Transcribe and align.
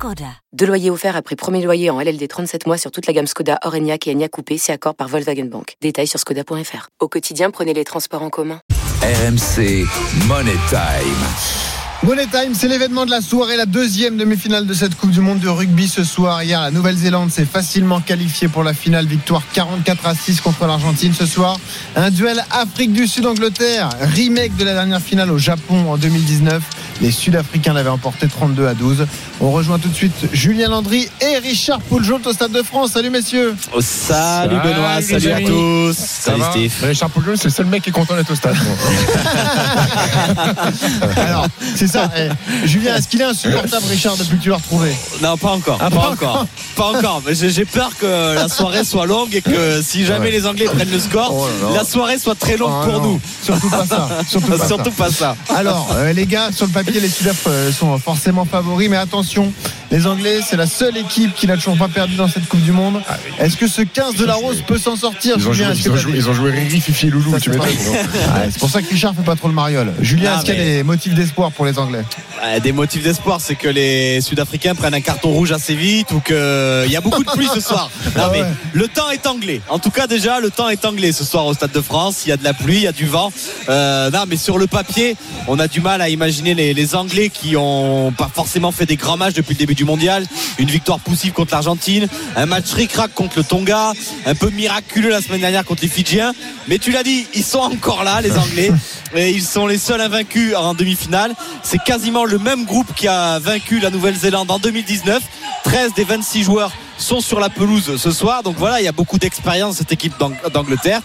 Skoda. 0.00 0.32
Deux 0.54 0.64
loyers 0.64 0.88
offerts 0.88 1.14
après 1.14 1.36
premier 1.36 1.62
loyer 1.62 1.90
en 1.90 2.00
LLD 2.00 2.26
37 2.26 2.66
mois 2.66 2.78
sur 2.78 2.90
toute 2.90 3.06
la 3.06 3.12
gamme 3.12 3.26
Skoda, 3.26 3.58
Orenia 3.64 3.98
et 4.06 4.10
Enya 4.12 4.30
Coupé, 4.30 4.56
c'est 4.56 4.72
accord 4.72 4.94
par 4.94 5.08
Volkswagen 5.08 5.44
Bank. 5.44 5.74
Détails 5.82 6.06
sur 6.06 6.18
skoda.fr. 6.18 6.88
Au 7.00 7.08
quotidien, 7.08 7.50
prenez 7.50 7.74
les 7.74 7.84
transports 7.84 8.22
en 8.22 8.30
commun. 8.30 8.60
RMC 9.02 9.86
Money 10.26 10.56
Time. 10.70 11.60
Money 12.02 12.26
Time, 12.28 12.54
c'est 12.54 12.68
l'événement 12.68 13.04
de 13.04 13.10
la 13.10 13.20
soirée, 13.20 13.58
la 13.58 13.66
deuxième 13.66 14.16
demi-finale 14.16 14.66
de 14.66 14.72
cette 14.72 14.94
Coupe 14.94 15.10
du 15.10 15.20
Monde 15.20 15.40
de 15.40 15.50
rugby 15.50 15.86
ce 15.86 16.02
soir. 16.02 16.42
Hier, 16.42 16.58
la 16.62 16.70
Nouvelle-Zélande 16.70 17.30
s'est 17.30 17.44
facilement 17.44 18.00
qualifiée 18.00 18.48
pour 18.48 18.64
la 18.64 18.72
finale, 18.72 19.04
victoire 19.04 19.42
44 19.52 20.06
à 20.06 20.14
6 20.14 20.40
contre 20.40 20.66
l'Argentine 20.66 21.12
ce 21.12 21.26
soir. 21.26 21.60
Un 21.94 22.10
duel 22.10 22.42
Afrique 22.50 22.94
du 22.94 23.06
Sud-Angleterre, 23.06 23.90
remake 24.00 24.56
de 24.56 24.64
la 24.64 24.72
dernière 24.72 25.02
finale 25.02 25.30
au 25.30 25.36
Japon 25.36 25.90
en 25.90 25.98
2019. 25.98 26.62
Les 27.00 27.10
Sud-Africains 27.10 27.72
l'avaient 27.72 27.88
emporté 27.88 28.28
32 28.28 28.66
à 28.66 28.74
12. 28.74 29.06
On 29.40 29.50
rejoint 29.52 29.78
tout 29.78 29.88
de 29.88 29.94
suite 29.94 30.12
Julien 30.32 30.68
Landry 30.68 31.08
et 31.22 31.38
Richard 31.38 31.80
Pouljon 31.80 32.20
au 32.24 32.32
Stade 32.32 32.52
de 32.52 32.62
France. 32.62 32.92
Salut 32.92 33.08
messieurs. 33.08 33.56
Oh, 33.74 33.80
salut 33.80 34.56
Benoît, 34.62 35.00
salut, 35.00 35.30
à 35.32 35.40
tous. 35.40 35.96
Salut 35.96 36.42
Steve. 36.50 36.72
Richard 36.82 37.08
Pouljon, 37.10 37.32
c'est 37.36 37.44
le 37.44 37.50
seul 37.50 37.66
mec 37.66 37.82
qui 37.82 37.88
est 37.88 37.92
content 37.92 38.14
d'être 38.16 38.30
au 38.30 38.34
stade. 38.34 38.54
Alors, 41.16 41.46
c'est 41.74 41.86
ça. 41.86 42.10
Eh, 42.16 42.66
Julien, 42.66 42.96
est-ce 42.96 43.08
qu'il 43.08 43.20
est 43.20 43.24
insupportable, 43.24 43.84
Richard, 43.88 44.16
depuis 44.16 44.36
que 44.36 44.42
tu 44.42 44.48
l'as 44.50 44.56
retrouvé? 44.56 44.94
Non, 45.22 45.36
pas 45.38 45.52
encore. 45.52 45.78
Ah, 45.80 45.90
pas, 45.90 46.10
encore. 46.10 46.46
Pas 46.76 46.86
encore. 46.88 47.22
Mais 47.26 47.34
J'ai 47.34 47.64
peur 47.64 47.90
que 47.98 48.34
la 48.34 48.48
soirée 48.48 48.84
soit 48.84 49.06
longue 49.06 49.34
et 49.34 49.40
que 49.42 49.80
si 49.82 50.04
jamais 50.04 50.30
les 50.30 50.46
Anglais 50.46 50.66
prennent 50.66 50.90
le 50.90 50.98
score, 51.00 51.32
Oh 51.32 51.48
la 51.74 51.84
soirée 51.84 52.18
soit 52.18 52.34
très 52.38 52.56
longue 52.58 52.72
Ah, 52.82 52.86
pour 52.86 53.00
non. 53.00 53.08
nous. 53.12 53.20
Surtout 53.42 53.70
pas 53.70 53.86
ça. 53.86 54.08
Surtout 54.28 54.48
pas 54.48 54.58
Surtout 54.66 54.90
ça. 54.90 55.04
pas 55.04 55.10
ça. 55.10 55.36
Alors, 55.54 55.88
euh, 55.94 56.12
les 56.12 56.26
gars, 56.26 56.50
sur 56.52 56.66
le 56.66 56.72
papier, 56.72 56.89
les 56.98 57.08
Sudaf 57.08 57.46
euh, 57.46 57.70
sont 57.70 57.96
forcément 57.98 58.44
favoris, 58.44 58.88
mais 58.88 58.96
attention, 58.96 59.52
les 59.90 60.06
Anglais, 60.06 60.38
c'est 60.46 60.56
la 60.56 60.66
seule 60.66 60.96
équipe 60.96 61.34
qui 61.34 61.46
n'a 61.48 61.56
toujours 61.56 61.76
pas 61.76 61.88
perdu 61.88 62.14
dans 62.14 62.28
cette 62.28 62.46
Coupe 62.48 62.60
du 62.62 62.70
Monde. 62.70 63.00
Est-ce 63.40 63.56
que 63.56 63.66
ce 63.66 63.82
15 63.82 64.14
de 64.14 64.24
la 64.24 64.34
Rose 64.34 64.62
peut 64.66 64.78
s'en 64.78 64.94
sortir 64.94 65.34
Ils 65.36 65.48
ont, 65.48 65.52
Julien 65.52 65.74
joué, 65.74 65.82
ils, 65.84 65.90
ont 65.90 65.96
joué, 65.96 66.12
ils 66.16 66.28
ont 66.30 66.32
joué 66.32 66.50
Riri, 66.52 66.80
Fifi 66.80 67.08
et 67.08 67.10
Loulou, 67.10 67.32
Ça, 67.32 67.40
tu 67.40 67.50
c'est 67.50 67.58
m'étonnes. 67.58 67.76
Ouais, 67.76 68.48
C'est 68.50 68.58
pour 68.60 68.70
ça 68.70 68.82
que 68.82 68.88
Richard 68.88 69.14
fait 69.16 69.22
pas 69.22 69.34
trop 69.34 69.48
le 69.48 69.54
mariole. 69.54 69.92
Julien, 70.00 70.30
Ah, 70.34 70.36
est-ce 70.38 70.44
qu'il 70.44 70.54
y 70.56 70.60
a 70.60 70.64
des 70.76 70.82
motifs 70.84 71.14
d'espoir 71.14 71.50
pour 71.50 71.66
les 71.66 71.76
Anglais 71.78 72.04
Euh, 72.44 72.60
Des 72.60 72.70
motifs 72.72 73.02
d'espoir, 73.02 73.40
c'est 73.40 73.56
que 73.56 73.66
les 73.68 74.20
Sud-Africains 74.20 74.76
prennent 74.76 74.94
un 74.94 75.00
carton 75.00 75.30
rouge 75.30 75.50
assez 75.50 75.74
vite 75.74 76.12
ou 76.12 76.20
qu'il 76.20 76.36
y 76.36 76.96
a 76.96 77.00
beaucoup 77.00 77.24
de 77.24 77.30
pluie 77.30 77.48
ce 77.52 77.60
soir. 77.60 77.90
Non, 78.16 78.22
Ah 78.26 78.30
mais 78.32 78.42
ouais. 78.42 78.48
le 78.72 78.86
temps 78.88 79.10
est 79.10 79.26
anglais. 79.26 79.60
En 79.68 79.78
tout 79.78 79.90
cas, 79.90 80.06
déjà, 80.06 80.40
le 80.40 80.50
temps 80.50 80.68
est 80.68 80.84
anglais 80.84 81.12
ce 81.12 81.24
soir 81.24 81.46
au 81.46 81.54
Stade 81.54 81.72
de 81.72 81.80
France. 81.80 82.22
Il 82.26 82.28
y 82.28 82.32
a 82.32 82.36
de 82.36 82.44
la 82.44 82.54
pluie, 82.54 82.76
il 82.76 82.82
y 82.82 82.86
a 82.86 82.92
du 82.92 83.06
vent. 83.06 83.32
Euh, 83.68 84.10
non, 84.10 84.24
mais 84.28 84.36
sur 84.36 84.56
le 84.58 84.66
papier, 84.66 85.16
on 85.48 85.58
a 85.58 85.66
du 85.68 85.80
mal 85.80 86.00
à 86.00 86.08
imaginer 86.08 86.54
les, 86.54 86.74
les 86.74 86.94
Anglais 86.94 87.28
qui 87.28 87.56
ont 87.56 88.12
pas 88.16 88.30
forcément 88.32 88.70
fait 88.72 88.86
des 88.86 88.96
grands 88.96 89.16
matchs 89.16 89.34
depuis 89.34 89.54
le 89.54 89.58
début 89.58 89.74
du 89.74 89.79
mondial. 89.84 90.26
Une 90.58 90.68
victoire 90.70 90.98
poussive 91.00 91.32
contre 91.32 91.52
l'Argentine, 91.52 92.08
un 92.36 92.46
match 92.46 92.72
ric-rac 92.72 93.12
contre 93.14 93.38
le 93.38 93.44
Tonga, 93.44 93.92
un 94.26 94.34
peu 94.34 94.50
miraculeux 94.50 95.10
la 95.10 95.20
semaine 95.22 95.40
dernière 95.40 95.64
contre 95.64 95.82
les 95.82 95.88
Fidjiens. 95.88 96.32
Mais 96.68 96.78
tu 96.78 96.90
l'as 96.92 97.02
dit, 97.02 97.26
ils 97.34 97.44
sont 97.44 97.58
encore 97.60 98.04
là, 98.04 98.20
les 98.20 98.36
Anglais. 98.36 98.70
Et 99.16 99.30
ils 99.30 99.42
sont 99.42 99.66
les 99.66 99.78
seuls 99.78 100.00
invaincus 100.00 100.54
en 100.54 100.72
demi-finale. 100.74 101.34
C'est 101.64 101.82
quasiment 101.82 102.24
le 102.24 102.38
même 102.38 102.64
groupe 102.64 102.94
qui 102.94 103.08
a 103.08 103.38
vaincu 103.40 103.80
la 103.80 103.90
Nouvelle-Zélande 103.90 104.50
en 104.50 104.58
2019. 104.60 105.20
13 105.64 105.94
des 105.94 106.04
26 106.04 106.44
joueurs 106.44 106.72
sont 106.96 107.20
sur 107.20 107.40
la 107.40 107.48
pelouse 107.50 107.96
ce 107.96 108.10
soir. 108.12 108.42
Donc 108.44 108.56
voilà, 108.56 108.80
il 108.80 108.84
y 108.84 108.88
a 108.88 108.92
beaucoup 108.92 109.18
d'expérience 109.18 109.76
cette 109.76 109.90
équipe 109.92 110.12
d'Ang- 110.20 110.36
d'Angleterre. 110.52 111.00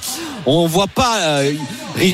On 0.45 0.67
voit 0.67 0.87
pas. 0.87 1.17
euh, 1.21 1.53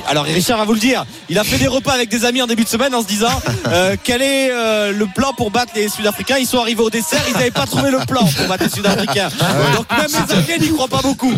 alors 0.07 0.25
Richard 0.25 0.57
va 0.57 0.65
vous 0.65 0.73
le 0.73 0.79
dire. 0.79 1.05
Il 1.29 1.37
a 1.39 1.43
fait 1.43 1.57
des 1.57 1.67
repas 1.67 1.93
avec 1.93 2.09
des 2.09 2.25
amis 2.25 2.41
en 2.41 2.47
début 2.47 2.63
de 2.63 2.69
semaine 2.69 2.93
en 2.93 3.01
se 3.01 3.07
disant 3.07 3.41
euh, 3.67 3.95
quel 4.03 4.21
est 4.21 4.49
euh, 4.51 4.91
le 4.91 5.05
plan 5.07 5.33
pour 5.33 5.51
battre 5.51 5.71
les 5.75 5.89
Sud-Africains? 5.89 6.37
Ils 6.39 6.45
sont 6.47 6.59
arrivés 6.59 6.81
au 6.83 6.89
dessert, 6.89 7.21
ils 7.27 7.33
n'avaient 7.33 7.51
pas 7.51 7.65
trouvé 7.65 7.91
le 7.91 7.99
plan 8.05 8.25
pour 8.25 8.47
battre 8.47 8.63
les 8.63 8.69
Sud-Africains. 8.69 9.29
Donc 9.75 9.85
même 9.97 10.07
les 10.27 10.35
Anglais 10.35 10.57
n'y 10.59 10.69
croient 10.69 10.87
pas 10.87 11.01
beaucoup. 11.01 11.33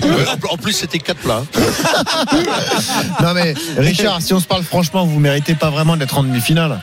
En 0.49 0.57
plus, 0.57 0.73
c'était 0.73 0.99
quatre 0.99 1.19
plats. 1.19 1.43
Non 3.21 3.33
mais 3.33 3.53
Richard, 3.77 4.21
si 4.21 4.33
on 4.33 4.39
se 4.39 4.45
parle 4.45 4.63
franchement, 4.63 5.05
vous 5.05 5.19
méritez 5.19 5.55
pas 5.55 5.69
vraiment 5.69 5.95
d'être 5.97 6.17
en 6.17 6.23
demi-finale. 6.23 6.79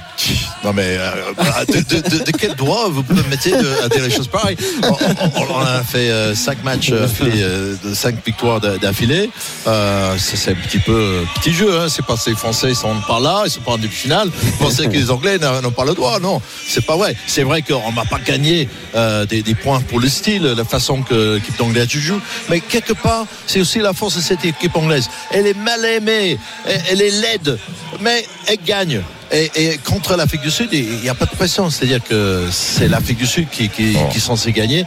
Non, 0.64 0.72
mais 0.74 0.96
euh, 0.98 1.10
bah, 1.36 1.64
de, 1.66 1.80
de- 1.80 2.08
de- 2.08 2.24
de 2.24 2.30
quel 2.32 2.54
droit 2.54 2.88
vous 2.90 3.02
permettez 3.02 3.50
de, 3.52 3.82
à 3.84 3.88
dire 3.88 4.02
les 4.02 4.10
choses 4.10 4.28
pareilles? 4.28 4.56
On, 4.82 4.88
on- 4.92 5.46
on 5.54 5.60
a 5.60 5.82
fait 5.82 6.10
euh, 6.10 6.34
cinq 6.34 6.62
matchs 6.62 6.92
affilés, 6.92 7.42
euh, 7.42 7.74
de 7.82 7.94
cinq 7.94 8.16
victoires 8.24 8.60
d'a- 8.60 8.76
d'affilée. 8.76 9.30
Euh, 9.66 10.18
ça, 10.18 10.36
c'est 10.36 10.50
un 10.50 10.54
petit 10.54 10.78
peu 10.78 11.22
petit 11.50 11.56
jeu. 11.56 11.80
Hein. 11.80 11.86
C'est 11.88 12.04
pas 12.04 12.16
ces 12.16 12.34
Français, 12.34 12.68
ils 12.70 12.76
sont 12.76 12.94
pas 13.06 13.20
là, 13.20 13.42
ils 13.44 13.50
sont 13.50 13.60
pas 13.60 13.72
en 13.72 13.78
demi-finale. 13.78 14.28
Vous 14.28 14.64
pensez 14.64 14.86
que 14.86 14.92
les 14.92 15.10
Anglais 15.10 15.38
n'a- 15.38 15.60
n'ont 15.60 15.70
pas 15.70 15.84
le 15.84 15.94
droit? 15.94 16.18
Non, 16.20 16.40
c'est 16.66 16.84
pas 16.84 16.96
vrai. 16.96 17.16
C'est 17.26 17.42
vrai 17.42 17.62
qu'on 17.62 17.90
va 17.92 18.04
pas 18.04 18.18
gagner 18.18 18.68
euh, 18.94 19.26
des, 19.26 19.42
points 19.54 19.80
pour 19.80 20.00
le 20.00 20.08
style, 20.08 20.42
la 20.42 20.64
façon 20.64 21.02
que 21.02 21.34
l'équipe 21.34 21.56
d'Angleterre 21.58 22.00
joue. 22.00 22.20
Mais 22.48 22.60
quelque 22.60 22.92
part, 22.92 23.26
c'est 23.46 23.60
aussi 23.60 23.78
la 23.78 23.92
force 23.92 24.16
de 24.16 24.20
cette 24.20 24.44
équipe 24.44 24.76
anglaise. 24.76 25.08
Elle 25.30 25.46
est 25.46 25.56
mal 25.56 25.84
aimée, 25.84 26.38
elle 26.66 27.02
est 27.02 27.10
laide, 27.10 27.58
mais 28.00 28.24
elle 28.46 28.58
gagne. 28.64 29.02
Et, 29.32 29.50
et 29.54 29.78
contre 29.78 30.16
l'Afrique 30.16 30.40
du 30.40 30.50
Sud, 30.50 30.68
il 30.72 30.86
n'y 31.02 31.08
a 31.08 31.14
pas 31.14 31.24
de 31.26 31.30
pression. 31.30 31.70
C'est-à-dire 31.70 32.02
que 32.02 32.46
c'est 32.50 32.88
l'Afrique 32.88 33.18
du 33.18 33.26
Sud 33.26 33.48
qui, 33.50 33.68
qui, 33.68 33.96
qui 34.10 34.16
est 34.16 34.20
censé 34.20 34.52
gagner. 34.52 34.84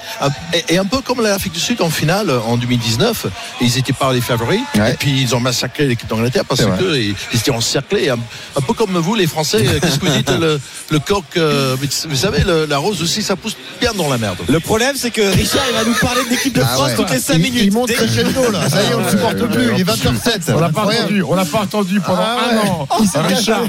Et, 0.54 0.74
et 0.74 0.78
un 0.78 0.86
peu 0.86 1.00
comme 1.02 1.22
l'Afrique 1.22 1.54
du 1.54 1.60
Sud 1.60 1.82
en 1.82 1.90
finale 1.90 2.30
en 2.30 2.58
2019, 2.58 3.28
ils 3.62 3.78
étaient 3.78 3.94
pas 3.94 4.12
les 4.12 4.22
favoris. 4.22 4.60
Ouais. 4.76 4.92
Et 4.92 4.96
puis 4.96 5.22
ils 5.22 5.34
ont 5.36 5.40
massacré 5.40 5.86
l'équipe 5.88 6.08
d'Angleterre 6.10 6.44
parce 6.46 6.62
qu'ils 6.62 7.16
ils 7.34 7.40
étaient 7.40 7.52
encerclés. 7.52 8.10
Un, 8.10 8.18
un 8.58 8.62
peu 8.62 8.74
comme 8.74 8.98
vous, 8.98 9.16
les 9.16 9.28
Français. 9.28 9.66
euh, 9.68 9.80
Qu'est-ce 9.82 10.00
que 10.00 10.06
vous 10.06 10.16
dites 10.16 10.30
le, 10.40 10.60
le 10.90 11.00
coq, 11.00 11.24
euh, 11.38 11.76
vous 12.10 12.16
savez, 12.16 12.44
le- 12.44 12.66
la 12.66 12.78
rose 12.78 13.02
aussi, 13.02 13.24
ça 13.24 13.36
pousse 13.36 13.56
bien 13.80 13.94
dans 13.94 14.10
la 14.10 14.18
merde. 14.18 14.38
Le 14.50 14.60
problème, 14.60 14.96
c'est 14.98 15.12
que 15.12 15.22
Richard, 15.22 15.64
il 15.70 15.76
va 15.76 15.84
nous 15.86 15.94
parler 15.96 16.24
de 16.26 16.30
l'équipe 16.30 16.54
de 16.54 16.62
Ah 16.62 16.68
France 16.68 16.90
ouais. 16.90 16.96
toutes 16.96 17.12
les 17.12 17.20
5 17.20 17.36
il, 17.36 17.42
minutes. 17.42 17.62
il 17.64 17.72
monte 17.72 17.92
crescendo 17.92 18.52
là. 18.52 18.70
Ça 18.70 18.84
y 18.84 18.88
est, 18.88 18.94
on 18.94 19.02
ne 19.02 19.10
supporte 19.10 19.38
plus. 19.52 19.70
Il 19.76 19.80
est 19.82 19.84
20h07. 19.84 20.54
On 20.56 20.60
l'a 20.60 20.70
pas 20.70 20.82
entendu, 20.86 21.24
on 21.24 21.34
l'a 21.36 21.46
pas 21.46 21.60
entendu 21.62 22.00
pendant 22.02 22.22
Ah 22.22 22.38
un 22.52 22.68
an. 22.68 22.88
S'est 23.12 23.20
Richard, 23.22 23.64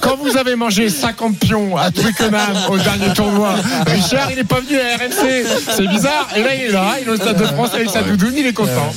quand 0.00 0.11
vous 0.16 0.36
avez 0.36 0.56
mangé 0.56 0.88
50 0.88 1.38
pions 1.38 1.76
à 1.76 1.90
Twickenham 1.90 2.56
au 2.70 2.78
dernier 2.78 3.12
tournoi, 3.14 3.54
Richard, 3.86 4.30
il 4.32 4.38
est 4.38 4.44
pas 4.44 4.60
venu 4.60 4.78
à 4.78 4.96
RMC. 4.96 5.44
C'est 5.76 5.86
bizarre. 5.88 6.28
Et 6.36 6.42
là, 6.42 6.54
il 6.54 6.62
est 6.64 6.70
là, 6.72 6.94
il 7.00 7.08
est 7.08 7.10
au 7.10 7.16
Stade 7.16 7.38
de 7.38 7.44
France 7.46 7.70
avec 7.74 7.90
sa 7.90 8.02
doudoune, 8.02 8.34
il 8.36 8.46
est 8.46 8.52
content. 8.52 8.92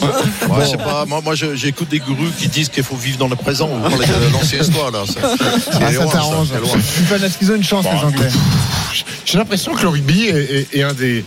Moi, 0.47 0.59
je 0.63 0.69
sais 0.71 0.77
pas, 0.77 1.05
moi, 1.05 1.21
moi 1.23 1.35
je- 1.35 1.55
j'écoute 1.55 1.89
des 1.89 1.99
gourous 1.99 2.29
qui 2.37 2.47
disent 2.47 2.69
qu'il 2.69 2.83
faut 2.83 2.95
vivre 2.95 3.17
dans 3.17 3.27
le 3.27 3.35
présent. 3.35 3.67
Vous 3.67 3.89
parlez 3.89 4.05
de 4.07 4.33
l'ancienne 4.33 4.61
histoire, 4.61 4.91
là. 4.91 4.99
Ah, 5.07 5.79
ça 5.79 5.89
loin, 5.91 6.05
t'arrange. 6.11 6.47
Super, 6.97 7.23
Est-ce 7.23 7.37
qu'ils 7.37 7.51
ont 7.51 7.55
une 7.55 7.63
chance, 7.63 7.85
les 7.85 7.99
Anglais 8.05 8.29
J'ai 9.25 9.37
l'impression 9.37 9.73
que 9.73 9.81
le 9.81 9.89
rugby 9.89 10.25
est, 10.25 10.67
est- 10.73 10.79
est 10.79 10.83
un 10.83 10.93
des 10.93 11.25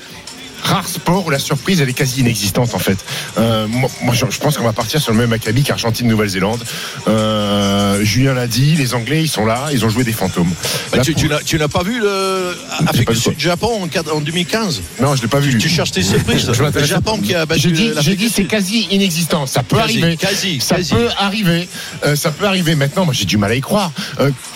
rares 0.69 0.89
sports 0.89 1.27
où 1.27 1.31
la 1.31 1.39
surprise 1.39 1.81
elle 1.81 1.89
est 1.89 1.93
quasi 1.95 2.21
inexistante 2.21 2.75
en 2.75 2.79
fait. 2.79 2.99
Euh, 3.39 3.67
moi, 3.69 3.91
moi, 4.03 4.15
je, 4.15 4.25
pense 4.39 4.57
qu'on 4.57 4.65
va 4.65 4.73
partir 4.73 5.01
sur 5.01 5.13
le 5.13 5.19
même 5.19 5.33
acabit 5.33 5.63
qu'Argentine-Nouvelle-Zélande. 5.63 6.63
Euh, 7.09 8.03
Julien 8.05 8.35
l'a 8.35 8.47
dit, 8.47 8.75
les 8.77 8.95
Anglais 8.95 9.23
ils 9.23 9.29
sont 9.29 9.47
là, 9.47 9.69
ils 9.73 9.85
ont 9.85 9.89
joué 9.89 10.05
des 10.05 10.13
fantômes. 10.13 10.51
Bah, 10.91 10.99
Là, 10.99 11.03
tu, 11.03 11.13
pour- 11.13 11.23
tu 11.45 11.59
n'as- 11.59 11.69
pas 11.69 11.83
vu 11.83 12.01
le 12.01 12.57
Afrique 12.87 12.93
du 12.93 12.99
vu 12.99 13.05
quoi. 13.05 13.15
Sud 13.15 13.39
Japon 13.41 13.81
en, 13.83 14.17
en 14.17 14.21
2015 14.21 14.83
Non, 15.01 15.15
je 15.17 15.23
l'ai 15.23 15.29
pas 15.29 15.41
vu. 15.41 15.57
Tu 15.59 15.69
cherches 15.69 15.93
tes 15.93 16.03
surprises. 16.03 16.51
Je 16.53 16.63
Le 16.63 16.85
Japon 16.85 17.19
qui 17.19 17.35
a 17.35 17.47
battu 17.47 17.75
J'ai 18.01 18.17
dit, 18.17 18.29
c'est 18.29 18.45
quasi 18.45 18.89
inexistant. 18.91 19.47
Ça 19.47 19.63
peut 19.63 19.77
Quasi, 19.77 20.03
arriver. 20.03 20.17
quasi, 20.17 20.61
ça 20.61 20.77
quasi. 20.77 20.93
peut 20.95 21.09
arriver. 21.19 21.69
Euh, 22.05 22.17
ça 22.17 22.31
peut 22.31 22.47
arriver. 22.47 22.75
Maintenant, 22.75 23.05
moi 23.05 23.15
j'ai 23.15 23.25
du 23.25 23.37
mal 23.37 23.53
à 23.53 23.55
y 23.55 23.61
croire. 23.61 23.93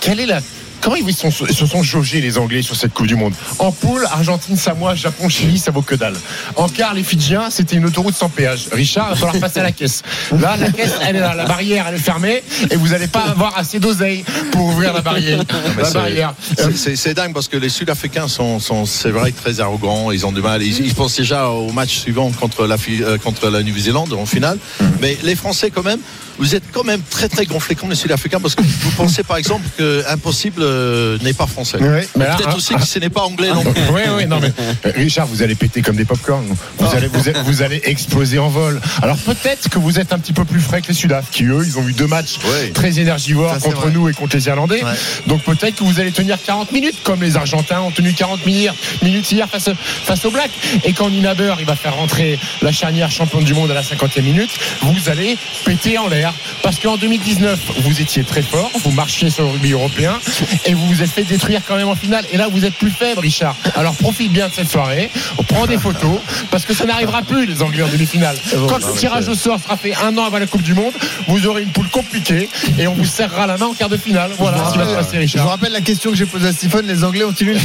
Quelle 0.00 0.20
est 0.20 0.26
la 0.26 0.40
Comment 0.82 0.96
ils 0.96 1.14
sont, 1.14 1.30
ils 1.48 1.54
se 1.54 1.64
sont 1.64 1.82
jaugés 1.82 2.20
les 2.20 2.38
Anglais 2.38 2.60
sur 2.60 2.74
cette 2.74 2.92
Coupe 2.92 3.06
du 3.06 3.14
Monde? 3.14 3.34
En 3.60 3.70
poule, 3.70 4.04
Argentine, 4.10 4.56
Samoa, 4.56 4.96
Japon, 4.96 5.28
Chili, 5.28 5.58
ça 5.58 5.70
vaut 5.70 5.82
que 5.82 5.94
dalle. 5.94 6.16
En 6.56 6.68
quart, 6.68 6.92
les 6.92 7.04
Fidjiens, 7.04 7.50
c'était 7.50 7.76
une 7.76 7.86
autoroute 7.86 8.16
sans 8.16 8.28
péage. 8.28 8.66
Richard, 8.72 9.06
il 9.10 9.10
va 9.10 9.16
falloir 9.16 9.40
passer 9.40 9.60
à 9.60 9.62
la 9.62 9.72
caisse. 9.72 10.02
Là, 10.40 10.56
la 10.56 10.70
caisse, 10.72 10.94
elle 11.06 11.16
est 11.16 11.20
là, 11.20 11.34
la 11.34 11.44
barrière, 11.46 11.86
elle 11.88 11.94
est 11.94 11.98
fermée, 11.98 12.42
et 12.68 12.74
vous 12.76 12.88
n'allez 12.88 13.06
pas 13.06 13.20
avoir 13.22 13.56
assez 13.56 13.78
d'oseille 13.78 14.24
pour 14.50 14.66
ouvrir 14.66 14.92
la 14.92 15.00
barrière. 15.02 15.38
La 15.78 15.90
barrière. 15.90 16.34
C'est- 16.74 17.12
dingue 17.12 17.34
parce 17.34 17.48
que 17.48 17.58
les 17.58 17.68
Sud-Africains 17.68 18.26
sont, 18.26 18.58
sont 18.58 18.86
c'est 18.86 19.10
vrai, 19.10 19.32
très 19.32 19.60
arrogants. 19.60 20.10
Ils 20.12 20.24
ont 20.24 20.32
du 20.32 20.40
mal. 20.40 20.62
Ils, 20.62 20.86
ils 20.86 20.94
pensent 20.94 21.16
déjà 21.16 21.48
au 21.48 21.70
match 21.70 21.98
suivant 21.98 22.30
contre 22.30 22.66
la, 22.66 22.76
euh, 22.88 23.18
contre 23.18 23.50
la 23.50 23.62
Nouvelle-Zélande 23.62 24.14
en 24.14 24.24
finale. 24.24 24.58
Mais 25.02 25.18
les 25.22 25.34
Français, 25.36 25.70
quand 25.70 25.82
même, 25.82 26.00
vous 26.38 26.54
êtes 26.54 26.62
quand 26.72 26.84
même 26.84 27.02
très 27.10 27.28
très 27.28 27.44
gonflés 27.44 27.74
comme 27.74 27.90
les 27.90 27.96
Sud-Africains 27.96 28.40
parce 28.40 28.54
que 28.54 28.62
vous 28.62 28.90
pensez 28.92 29.22
par 29.22 29.36
exemple 29.36 29.64
que 29.76 30.02
impossible 30.08 30.62
euh, 30.72 31.18
n'est 31.22 31.32
pas 31.32 31.46
français. 31.46 31.78
Oui, 31.80 32.00
Peut-être 32.14 32.48
hein, 32.48 32.54
aussi 32.56 32.74
que 32.74 32.84
ce 32.84 32.98
n'est 32.98 33.10
pas 33.10 33.22
anglais 33.22 33.48
non 33.48 33.62
plus. 33.72 33.82
Oui, 33.92 34.02
oui, 34.16 34.26
non, 34.26 34.38
mais 34.40 34.52
euh, 34.86 34.92
Richard, 34.96 35.26
vous 35.26 35.42
allez 35.42 35.54
péter 35.54 35.82
comme 35.82 35.96
des 35.96 36.04
popcorn. 36.04 36.44
Vous 36.78 36.96
allez, 36.96 37.06
vous, 37.08 37.28
allez, 37.28 37.40
vous 37.44 37.62
allez 37.62 37.80
exploser 37.84 38.38
en 38.38 38.48
vol. 38.48 38.80
Alors 39.02 39.16
peut-être 39.18 39.68
que 39.68 39.78
vous 39.78 39.98
êtes 39.98 40.12
un 40.12 40.18
petit 40.18 40.32
peu 40.32 40.44
plus 40.44 40.60
frais 40.60 40.80
que 40.82 40.88
les 40.88 40.94
Sudaf, 40.94 41.30
qui 41.30 41.44
eux, 41.44 41.62
ils 41.64 41.78
ont 41.78 41.86
eu 41.88 41.92
deux 41.92 42.06
matchs 42.06 42.38
très 42.74 42.98
énergivores 42.98 43.54
Ça, 43.54 43.60
contre 43.60 43.82
vrai. 43.82 43.90
nous 43.92 44.08
et 44.08 44.12
contre 44.12 44.36
les 44.36 44.46
Irlandais. 44.46 44.82
Ouais. 44.82 44.90
Donc 45.26 45.42
peut-être 45.42 45.76
que 45.76 45.84
vous 45.84 46.00
allez 46.00 46.12
tenir 46.12 46.38
40 46.42 46.72
minutes, 46.72 46.96
comme 47.04 47.22
les 47.22 47.36
Argentins 47.36 47.80
ont 47.80 47.90
tenu 47.90 48.12
40 48.12 48.44
minutes, 48.46 48.72
minutes 49.02 49.30
hier 49.30 49.48
face, 49.48 49.70
face 50.04 50.24
aux 50.24 50.30
Blacks. 50.30 50.50
Et 50.84 50.92
quand 50.92 51.10
Ninaber, 51.10 51.54
il 51.60 51.66
va 51.66 51.76
faire 51.76 51.94
rentrer 51.96 52.38
la 52.62 52.72
charnière 52.72 53.10
championne 53.10 53.44
du 53.44 53.54
monde 53.54 53.70
à 53.70 53.74
la 53.74 53.82
50e 53.82 54.22
minute, 54.22 54.50
vous 54.82 55.08
allez 55.08 55.36
péter 55.64 55.98
en 55.98 56.08
l'air. 56.08 56.32
Parce 56.62 56.78
qu'en 56.78 56.96
2019, 56.96 57.58
vous 57.80 58.00
étiez 58.00 58.22
très 58.24 58.42
fort, 58.42 58.70
vous 58.84 58.92
marchiez 58.92 59.30
sur 59.30 59.44
le 59.44 59.50
rugby 59.50 59.72
européen, 59.72 60.18
et 60.64 60.74
vous 60.74 60.86
vous 60.86 61.02
êtes 61.02 61.10
fait 61.10 61.24
détruire 61.24 61.60
quand 61.66 61.76
même 61.76 61.88
en 61.88 61.96
finale. 61.96 62.24
Et 62.32 62.36
là, 62.36 62.46
vous 62.50 62.64
êtes 62.64 62.74
plus 62.74 62.90
faible, 62.90 63.20
Richard. 63.20 63.56
Alors 63.74 63.94
profite 63.96 64.32
bien 64.32 64.48
de 64.48 64.54
cette 64.54 64.70
soirée, 64.70 65.10
prends 65.48 65.66
des 65.66 65.76
photos, 65.78 66.18
parce 66.50 66.64
que 66.64 66.72
ça 66.74 66.84
n'arrivera 66.84 67.22
plus, 67.22 67.46
les 67.46 67.62
Anglais 67.62 67.82
en 67.82 67.88
demi-finale. 67.88 68.36
Quand 68.68 68.78
le 68.78 68.96
tirage 68.96 69.28
au 69.28 69.34
sort 69.34 69.60
sera 69.60 69.76
fait 69.76 69.94
un 69.96 70.16
an 70.18 70.24
avant 70.24 70.38
la 70.38 70.46
Coupe 70.46 70.62
du 70.62 70.74
Monde, 70.74 70.92
vous 71.26 71.46
aurez 71.46 71.62
une 71.62 71.70
poule 71.70 71.88
compliquée, 71.88 72.48
et 72.78 72.86
on 72.86 72.94
vous 72.94 73.04
serrera 73.06 73.46
la 73.46 73.56
main 73.56 73.66
en 73.66 73.74
quart 73.74 73.88
de 73.88 73.96
finale. 73.96 74.30
Voilà 74.38 74.64
ce 74.66 74.72
qui 74.72 74.78
va 74.78 74.86
se 74.88 74.94
passer, 74.94 75.10
Je 75.12 75.16
vous 75.16 75.20
Richard. 75.20 75.48
rappelle 75.48 75.72
la 75.72 75.80
question 75.80 76.10
que 76.10 76.16
j'ai 76.16 76.26
posée 76.26 76.48
à 76.48 76.52
Stephen 76.52 76.86
les 76.86 77.02
Anglais 77.04 77.24
ont-ils 77.24 77.48
une 77.50 77.58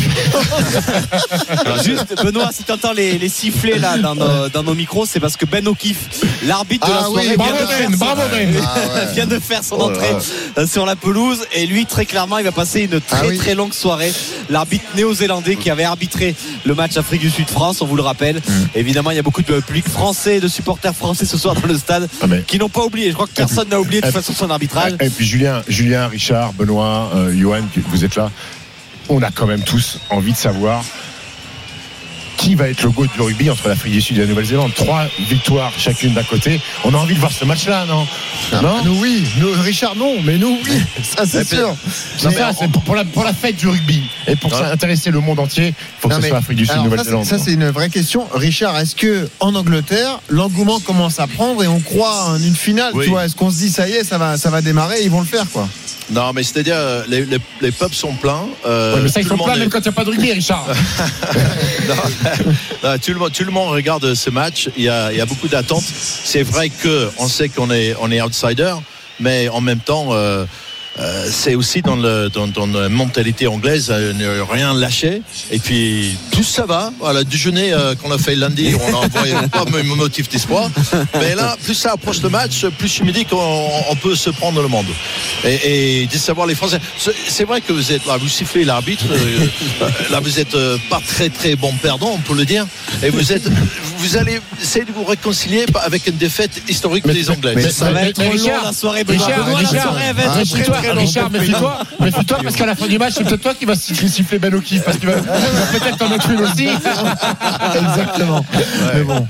juste, 1.83 2.15
Benoît, 2.23 2.49
si 2.51 2.63
tu 2.63 2.71
entends 2.71 2.93
les, 2.93 3.17
les 3.17 3.29
sifflets 3.29 3.77
là 3.77 3.97
dans 3.97 4.15
nos, 4.15 4.49
dans 4.49 4.63
nos 4.63 4.73
micros, 4.73 5.05
c'est 5.05 5.19
parce 5.19 5.37
que 5.37 5.45
Ben 5.45 5.67
O'Keefe, 5.67 6.09
l'arbitre 6.45 6.87
de 6.87 6.91
la 6.93 7.09
oui, 7.09 7.23
soirée, 7.23 7.37
Bravo 7.37 7.53
vient, 7.55 7.61
de 7.65 7.67
faire 7.71 7.89
Ben, 7.89 7.97
son- 7.97 8.05
bravo 8.05 8.21
Ben. 8.31 9.13
vient 9.13 9.25
de 9.27 9.39
faire 9.39 9.63
son 9.63 9.77
Oh 9.79 9.83
entrée 9.89 10.15
euh, 10.57 10.67
sur 10.67 10.85
la 10.85 10.95
pelouse 10.95 11.39
et 11.53 11.65
lui, 11.65 11.85
très 11.85 12.05
clairement, 12.05 12.37
il 12.37 12.43
va 12.43 12.51
passer 12.51 12.81
une 12.81 12.99
très 13.01 13.17
Ah 13.21 13.27
oui. 13.27 13.37
très 13.37 13.55
longue 13.55 13.73
soirée. 13.73 14.13
L'arbitre 14.49 14.85
néo-zélandais 14.95 15.55
qui 15.55 15.69
avait 15.69 15.83
arbitré 15.83 16.35
le 16.65 16.75
match 16.75 16.97
Afrique 16.97 17.21
du 17.21 17.29
Sud-France, 17.29 17.81
on 17.81 17.85
vous 17.85 17.95
le 17.95 18.01
rappelle. 18.03 18.41
Évidemment, 18.75 19.11
il 19.11 19.15
y 19.15 19.19
a 19.19 19.23
beaucoup 19.23 19.41
de 19.41 19.59
public 19.59 19.87
français, 19.87 20.39
de 20.39 20.47
supporters 20.47 20.95
français 20.95 21.25
ce 21.25 21.37
soir 21.37 21.55
dans 21.55 21.67
le 21.67 21.77
stade 21.77 22.07
Ah, 22.21 22.27
mais- 22.27 22.41
qui 22.43 22.57
n'ont 22.59 22.69
pas 22.69 22.83
oublié. 22.83 23.09
Je 23.09 23.13
crois 23.13 23.27
que 23.27 23.33
personne 23.33 23.69
n'a 23.69 23.79
oublié 23.79 24.01
de 24.01 24.05
toute 24.07 24.15
façon 24.15 24.33
son 24.33 24.49
arbitrage. 24.49 24.93
Et 25.01 25.09
puis 25.09 25.25
Julien, 25.25 25.61
Julien, 25.67 26.07
Richard, 26.07 26.53
Benoît, 26.53 27.11
euh, 27.15 27.33
Johan, 27.37 27.61
vous 27.89 28.05
êtes 28.05 28.15
là. 28.15 28.31
On 29.09 29.21
a 29.21 29.31
quand 29.31 29.47
même 29.47 29.63
tous 29.63 29.99
envie 30.09 30.33
de 30.33 30.37
savoir 30.37 30.83
qui 32.47 32.55
va 32.55 32.69
être 32.69 32.81
le 32.83 32.91
goût 32.91 33.05
du 33.07 33.19
rugby 33.21 33.49
entre 33.49 33.67
l'Afrique 33.67 33.91
du 33.91 33.99
Sud 33.99 34.15
et 34.17 34.21
la 34.21 34.25
Nouvelle-Zélande? 34.27 34.71
Trois 34.73 35.03
victoires 35.27 35.73
chacune 35.77 36.13
d'un 36.13 36.23
côté. 36.23 36.61
On 36.85 36.93
a 36.93 36.97
envie 36.97 37.13
de 37.13 37.19
voir 37.19 37.33
ce 37.33 37.43
match-là, 37.43 37.85
non? 37.85 38.07
Non 38.63 38.85
Nous 38.85 38.97
oui, 39.01 39.25
nous, 39.37 39.49
Richard 39.61 39.97
non, 39.97 40.13
mais 40.23 40.37
nous 40.37 40.57
oui, 40.63 40.81
ça 41.03 41.25
c'est 41.25 41.45
sûr. 41.45 41.75
C'est 42.17 42.31
ça, 42.31 42.51
c'est 42.57 42.71
pour, 42.71 42.95
la, 42.95 43.03
pour 43.03 43.25
la 43.25 43.33
fête 43.33 43.57
du 43.57 43.67
rugby 43.67 44.01
et 44.27 44.37
pour 44.37 44.49
Non. 44.51 44.59
ça 44.59 44.71
intéresser 44.71 45.11
le 45.11 45.19
monde 45.19 45.39
entier. 45.41 45.67
Il 45.67 45.73
faut 45.99 46.07
que 46.07 46.13
Non, 46.13 46.21
ce 46.21 46.27
soit 46.29 46.37
Afrique 46.37 46.57
du 46.57 46.65
Sud, 46.65 46.75
ça, 46.75 46.81
Nouvelle-Zélande. 46.83 47.25
c'est- 47.25 47.37
Ça, 47.37 47.43
c'est 47.43 47.51
une 47.53 47.69
vraie 47.69 47.89
question. 47.89 48.25
Richard, 48.33 48.77
est-ce 48.79 48.95
que 48.95 49.27
en 49.41 49.53
Angleterre, 49.53 50.21
l'engouement 50.29 50.79
commence 50.79 51.19
à 51.19 51.27
prendre 51.27 51.61
et 51.65 51.67
on 51.67 51.81
croit 51.81 52.27
en 52.29 52.41
une 52.41 52.55
finale 52.55 52.91
Oui. 52.93 53.03
tu 53.05 53.09
vois? 53.09 53.25
Est-ce 53.25 53.35
qu'on 53.35 53.51
se 53.51 53.57
dit 53.57 53.69
ça 53.69 53.89
y 53.89 53.91
est, 53.91 54.05
ça 54.05 54.17
va, 54.17 54.37
ça 54.37 54.49
va 54.49 54.61
démarrer, 54.61 55.01
ils 55.03 55.11
vont 55.11 55.19
le 55.19 55.25
faire 55.27 55.43
quoi? 55.51 55.67
Non, 56.09 56.31
mais 56.33 56.41
c'est-à-dire, 56.43 56.77
les, 57.09 57.25
les, 57.25 57.37
les 57.59 57.71
pubs 57.73 57.91
sont 57.91 58.13
pleins. 58.13 58.45
euh, 58.65 58.95
Ouais, 58.95 59.01
mais 59.03 59.09
ça, 59.09 59.19
ils 59.19 59.27
sont 59.27 59.35
pleins 59.37 59.55
est- 59.55 59.59
même 59.59 59.69
quand 59.69 59.79
il 59.79 59.81
n'y 59.81 59.87
a 59.89 59.91
pas 59.91 60.05
de 60.05 60.09
rugby, 60.11 60.31
Richard. 60.31 60.65
Non, 61.89 61.95
tout, 63.03 63.11
le 63.11 63.19
monde, 63.19 63.31
tout 63.31 63.43
le 63.43 63.51
monde 63.51 63.69
regarde 63.69 64.13
ce 64.13 64.29
match. 64.29 64.69
Il 64.77 64.83
y 64.83 64.89
a, 64.89 65.25
beaucoup 65.25 65.47
d'attentes. 65.47 65.83
C'est 65.83 66.43
vrai 66.43 66.69
que 66.69 67.09
on 67.17 67.27
sait 67.27 67.49
qu'on 67.49 67.71
est, 67.71 67.95
on 67.99 68.11
est 68.11 68.21
outsider, 68.21 68.73
mais 69.19 69.49
en 69.49 69.61
même 69.61 69.79
temps, 69.79 70.09
euh, 70.11 70.45
euh, 70.99 71.27
c'est 71.31 71.55
aussi 71.55 71.81
dans, 71.81 71.95
le, 71.95 72.29
dans, 72.29 72.47
dans 72.47 72.65
la 72.65 72.89
mentalité 72.89 73.47
anglaise, 73.47 73.87
euh, 73.91 74.13
ne 74.13 74.41
rien 74.41 74.73
lâcher. 74.73 75.21
Et 75.51 75.59
puis, 75.59 76.15
tout 76.31 76.43
ça 76.43 76.65
va. 76.65 76.91
Voilà, 76.99 77.19
le 77.19 77.25
déjeuner 77.25 77.71
euh, 77.73 77.93
qu'on 77.95 78.11
a 78.11 78.17
fait 78.17 78.35
lundi, 78.35 78.73
on 78.87 78.91
n'a 78.91 78.97
envoyé 78.99 79.33
pas 79.51 79.65
mon 79.65 79.95
motif 79.95 80.27
d'espoir. 80.29 80.69
Mais 81.19 81.35
là, 81.35 81.55
plus 81.63 81.75
ça 81.75 81.91
approche 81.93 82.21
le 82.21 82.29
match, 82.29 82.65
plus 82.79 82.87
je 82.93 83.03
me 83.03 83.11
dis 83.11 83.25
qu'on 83.25 83.37
on 83.89 83.95
peut 83.95 84.15
se 84.15 84.29
prendre 84.31 84.61
le 84.61 84.67
monde. 84.67 84.87
Et, 85.45 86.01
et 86.01 86.05
de 86.07 86.17
savoir 86.17 86.47
les 86.47 86.55
Français. 86.55 86.79
C'est- 86.97 87.13
C'est 87.27 87.43
vrai 87.45 87.61
que 87.61 87.71
vous 87.73 87.91
êtes 87.91 88.05
là, 88.07 88.17
vous 88.17 88.27
sifflez 88.29 88.63
l'arbitre. 88.65 89.05
euh, 89.11 89.47
euh, 89.83 89.89
là, 90.09 90.19
vous 90.19 90.39
êtes 90.39 90.55
euh, 90.55 90.77
pas 90.89 91.01
très 91.07 91.29
très 91.29 91.55
bon 91.55 91.71
perdant, 91.81 92.11
on 92.13 92.17
peut 92.19 92.33
le 92.35 92.45
dire. 92.45 92.65
Et 93.03 93.09
vous 93.11 93.31
êtes, 93.31 93.47
vous 93.99 94.17
allez 94.17 94.39
essayer 94.61 94.85
de 94.85 94.91
vous 94.91 95.03
réconcilier 95.03 95.65
avec 95.83 96.07
une 96.07 96.17
défaite 96.17 96.61
historique 96.67 97.05
Mais- 97.05 97.13
des 97.13 97.29
Anglais. 97.29 97.53
mais- 97.55 97.69
Ça 97.69 97.91
va 97.91 98.03
être 98.07 98.17
mais 98.17 98.25
trop 98.25 98.33
long 98.35 98.43
Richard, 98.43 98.65
la 98.65 98.73
soirée, 98.73 99.03
Benoît. 99.03 99.25
Richard, 99.27 99.45
la 99.61 99.81
soirée 99.81 100.13
va 100.13 100.23
être 100.41 100.55
très 100.87 100.95
longue. 100.95 101.05
Richard, 101.05 101.31
méfie-toi, 101.31 101.79
méfie-toi 101.99 102.37
parce 102.43 102.55
qu'à 102.55 102.65
la 102.65 102.75
fin 102.75 102.87
du 102.87 102.97
match, 102.97 103.13
c'est 103.17 103.23
peut-être 103.23 103.41
toi 103.41 103.53
qui 103.53 103.65
va 103.65 103.75
siffler 103.75 104.39
Ben 104.39 104.53
O'Keefe 104.53 104.83
parce 104.83 104.97
qu'il 104.97 105.09
va 105.09 105.15
peut-être 105.15 106.01
en 106.01 106.09
mettre 106.09 106.29
une 106.29 106.41
aussi. 106.41 106.67
Exactement. 107.75 108.45
Mais 108.93 109.03
bon, 109.03 109.27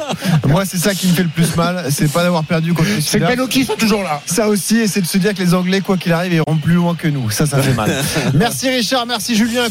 moi 0.48 0.64
c'est 0.66 0.78
ça 0.78 0.94
qui 0.94 1.08
me 1.08 1.14
fait 1.14 1.24
le 1.24 1.30
plus 1.30 1.56
mal, 1.56 1.86
c'est 1.90 2.12
pas 2.12 2.24
d'avoir 2.24 2.44
perdu 2.44 2.74
contre 2.74 2.90
les 2.90 3.02
C'est 3.02 3.20
que. 3.20 3.26
Ben 3.26 3.40
O'Keefe 3.40 3.68
sont 3.68 3.76
toujours 3.76 4.04
là. 4.04 4.22
Ça 4.26 4.48
aussi, 4.48 4.78
et 4.78 4.88
c'est 4.88 5.02
de 5.02 5.08
se 5.08 5.18
dire 5.18 5.34
que 5.34 5.42
les 5.42 5.54
Anglais, 5.54 5.82
quoi 5.82 5.98
qu'il 5.98 6.14
arrive, 6.14 6.34
iront 6.34 6.58
plus 6.58 6.76
loin 6.76 6.96
que 6.96 7.08
nous. 7.08 7.30
Ça, 7.30 7.46
ça 7.46 7.62
fait 7.62 7.74
mal. 7.74 7.92
merci 8.34 8.70
Richard, 8.70 9.06
merci 9.06 9.36
Julien. 9.36 9.66